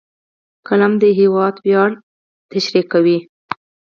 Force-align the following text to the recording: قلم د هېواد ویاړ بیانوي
قلم 0.67 0.93
د 1.01 1.03
هېواد 1.19 1.55
ویاړ 1.65 1.91
بیانوي 2.49 3.17